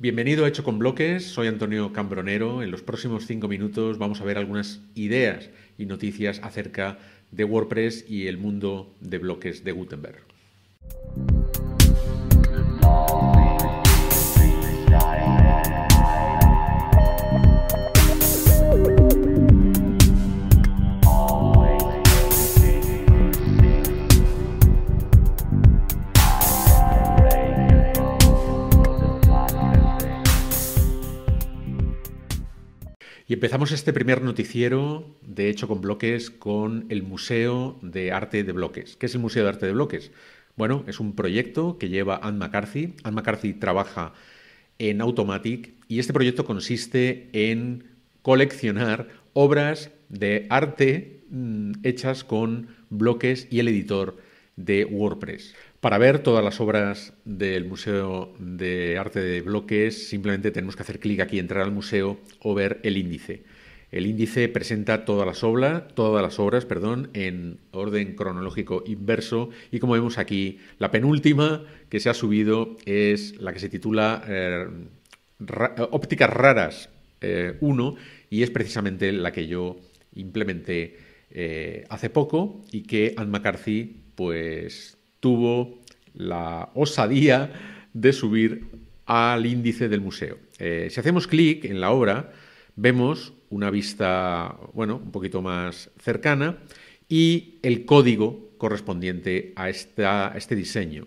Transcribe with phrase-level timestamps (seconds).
[0.00, 2.62] Bienvenido a Hecho con Bloques, soy Antonio Cambronero.
[2.62, 6.96] En los próximos cinco minutos vamos a ver algunas ideas y noticias acerca
[7.30, 10.22] de WordPress y el mundo de bloques de Gutenberg.
[33.40, 38.96] Empezamos este primer noticiero, de hecho con bloques, con el Museo de Arte de Bloques.
[38.96, 40.12] ¿Qué es el Museo de Arte de Bloques?
[40.56, 42.96] Bueno, es un proyecto que lleva Anne McCarthy.
[43.02, 44.12] Anne McCarthy trabaja
[44.78, 47.84] en Automatic y este proyecto consiste en
[48.20, 54.18] coleccionar obras de arte mm, hechas con bloques y el editor
[54.56, 55.54] de WordPress.
[55.80, 61.00] Para ver todas las obras del Museo de Arte de Bloques, simplemente tenemos que hacer
[61.00, 63.44] clic aquí, entrar al museo o ver el índice.
[63.90, 69.78] El índice presenta todas las obras, todas las obras, perdón, en orden cronológico inverso y
[69.78, 74.66] como vemos aquí, la penúltima que se ha subido es la que se titula eh,
[75.90, 76.90] Ópticas Raras
[77.22, 79.76] 1 eh, y es precisamente la que yo
[80.14, 80.98] implementé
[81.30, 85.78] eh, hace poco y que Anne McCarthy pues tuvo
[86.14, 87.52] la osadía
[87.92, 88.66] de subir
[89.06, 90.38] al índice del museo.
[90.58, 92.32] Eh, si hacemos clic en la obra,
[92.76, 96.58] vemos una vista, bueno, un poquito más cercana
[97.08, 101.06] y el código correspondiente a, esta, este diseño.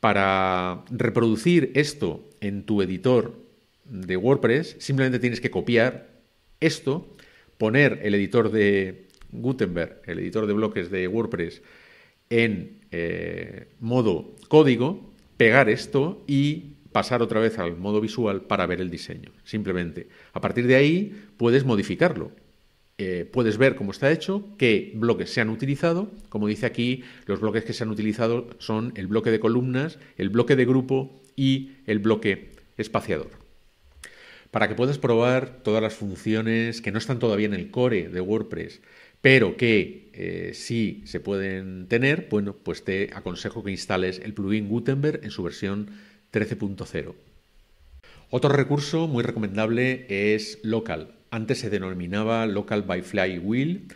[0.00, 3.34] Para reproducir esto en tu editor
[3.84, 6.08] de WordPress, simplemente tienes que copiar
[6.60, 7.06] esto,
[7.58, 11.62] poner el editor de Gutenberg, el editor de bloques de WordPress,
[12.30, 18.80] en eh, modo código, pegar esto y pasar otra vez al modo visual para ver
[18.80, 19.30] el diseño.
[19.44, 20.08] Simplemente.
[20.32, 22.32] A partir de ahí puedes modificarlo.
[22.98, 26.10] Eh, puedes ver cómo está hecho, qué bloques se han utilizado.
[26.30, 30.30] Como dice aquí, los bloques que se han utilizado son el bloque de columnas, el
[30.30, 33.30] bloque de grupo y el bloque espaciador.
[34.50, 38.20] Para que puedas probar todas las funciones que no están todavía en el core de
[38.22, 38.80] WordPress,
[39.20, 44.68] pero que eh, sí se pueden tener, bueno, pues te aconsejo que instales el plugin
[44.68, 45.90] Gutenberg en su versión
[46.32, 47.14] 13.0.
[48.30, 51.14] Otro recurso muy recomendable es Local.
[51.30, 53.88] Antes se denominaba Local by Flywheel.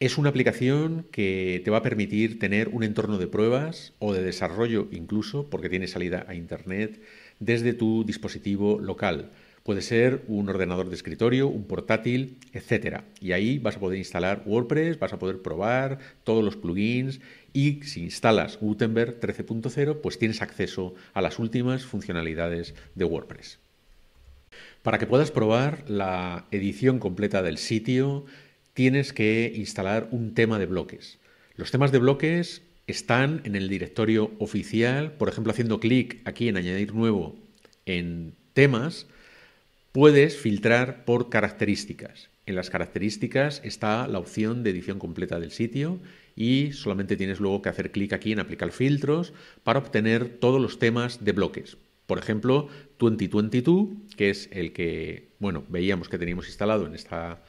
[0.00, 4.22] Es una aplicación que te va a permitir tener un entorno de pruebas o de
[4.22, 7.00] desarrollo incluso, porque tiene salida a Internet,
[7.40, 9.30] desde tu dispositivo local.
[9.68, 13.02] Puede ser un ordenador de escritorio, un portátil, etc.
[13.20, 17.20] Y ahí vas a poder instalar WordPress, vas a poder probar todos los plugins
[17.52, 23.58] y si instalas Gutenberg 13.0, pues tienes acceso a las últimas funcionalidades de WordPress.
[24.82, 28.24] Para que puedas probar la edición completa del sitio,
[28.72, 31.18] tienes que instalar un tema de bloques.
[31.56, 36.56] Los temas de bloques están en el directorio oficial, por ejemplo, haciendo clic aquí en
[36.56, 37.36] añadir nuevo
[37.84, 39.06] en temas,
[39.92, 42.28] Puedes filtrar por características.
[42.44, 45.98] En las características está la opción de edición completa del sitio
[46.36, 49.32] y solamente tienes luego que hacer clic aquí en aplicar filtros
[49.64, 51.78] para obtener todos los temas de bloques.
[52.06, 57.42] Por ejemplo, 2022, que es el que, bueno, veíamos que teníamos instalado en, esta,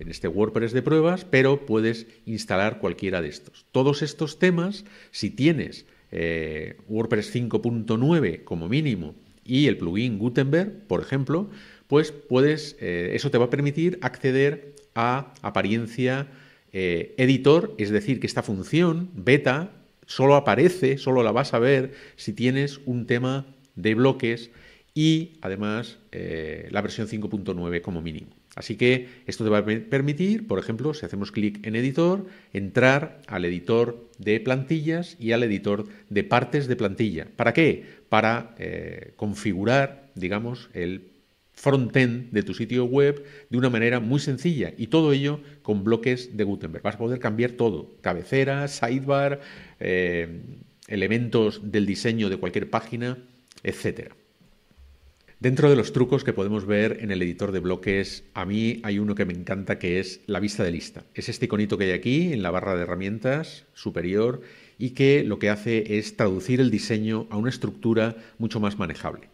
[0.00, 3.66] en este WordPress de pruebas, pero puedes instalar cualquiera de estos.
[3.70, 11.00] Todos estos temas, si tienes eh, WordPress 5.9 como mínimo y el plugin Gutenberg, por
[11.00, 11.50] ejemplo,
[11.86, 16.28] pues puedes, eh, eso te va a permitir acceder a apariencia
[16.72, 19.70] eh, editor, es decir, que esta función beta
[20.06, 23.46] solo aparece, solo la vas a ver si tienes un tema
[23.76, 24.50] de bloques
[24.94, 28.28] y además eh, la versión 5.9 como mínimo.
[28.56, 33.20] Así que esto te va a permitir, por ejemplo, si hacemos clic en editor, entrar
[33.26, 37.26] al editor de plantillas y al editor de partes de plantilla.
[37.36, 37.84] ¿Para qué?
[38.08, 38.54] Para
[39.16, 41.14] configurar, digamos, el
[41.54, 46.36] frontend de tu sitio web de una manera muy sencilla y todo ello con bloques
[46.36, 46.82] de Gutenberg.
[46.82, 49.40] Vas a poder cambiar todo, cabecera, sidebar,
[49.80, 50.42] eh,
[50.88, 53.18] elementos del diseño de cualquier página,
[53.62, 54.12] etc.
[55.44, 58.98] Dentro de los trucos que podemos ver en el editor de bloques, a mí hay
[58.98, 61.04] uno que me encanta que es la vista de lista.
[61.12, 64.40] Es este iconito que hay aquí en la barra de herramientas superior
[64.78, 69.28] y que lo que hace es traducir el diseño a una estructura mucho más manejable.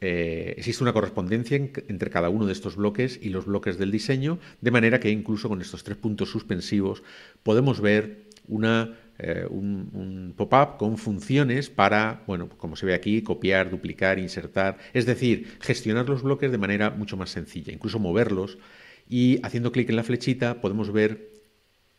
[0.00, 4.38] Eh, existe una correspondencia entre cada uno de estos bloques y los bloques del diseño,
[4.60, 7.02] de manera que incluso con estos tres puntos suspensivos
[7.42, 13.68] podemos ver una eh, un, pop-up con funciones para, bueno, como se ve aquí, copiar,
[13.68, 18.56] duplicar, insertar, es decir, gestionar los bloques de manera mucho más sencilla, incluso moverlos
[19.08, 21.28] y haciendo clic en la flechita podemos ver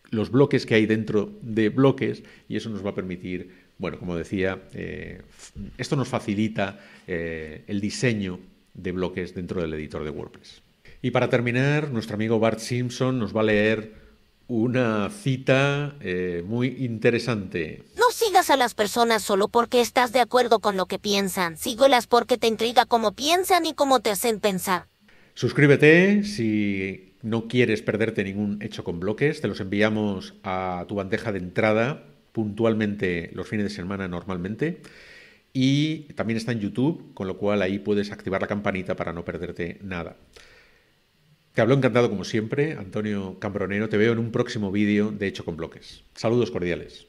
[0.09, 4.15] los bloques que hay dentro de bloques y eso nos va a permitir, bueno, como
[4.15, 5.21] decía, eh,
[5.77, 8.39] esto nos facilita eh, el diseño
[8.74, 10.63] de bloques dentro del editor de WordPress.
[11.03, 14.00] Y para terminar, nuestro amigo Bart Simpson nos va a leer
[14.51, 17.83] una cita eh, muy interesante.
[17.95, 21.56] No sigas a las personas solo porque estás de acuerdo con lo que piensan.
[21.56, 24.88] Síguelas porque te intriga cómo piensan y cómo te hacen pensar.
[25.36, 29.39] Suscríbete si no quieres perderte ningún hecho con bloques.
[29.39, 32.03] Te los enviamos a tu bandeja de entrada
[32.33, 34.81] puntualmente los fines de semana normalmente.
[35.53, 39.24] Y también está en YouTube, con lo cual ahí puedes activar la campanita para no
[39.24, 40.18] perderte nada.
[41.53, 43.89] Te hablo encantado como siempre, Antonio Cambronero.
[43.89, 46.03] Te veo en un próximo vídeo de Hecho con Bloques.
[46.15, 47.07] Saludos cordiales.